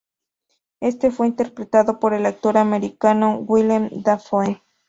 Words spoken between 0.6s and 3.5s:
Este fue interpretado por el actor americano,